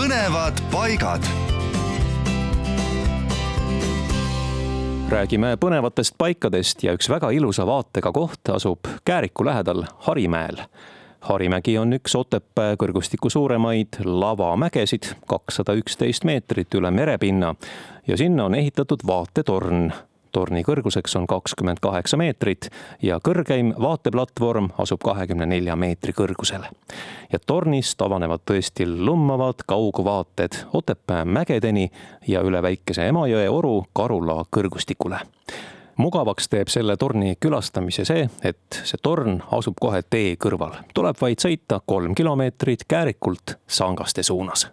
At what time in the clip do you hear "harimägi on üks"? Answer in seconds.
11.20-12.16